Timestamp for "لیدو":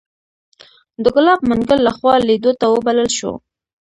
2.27-2.51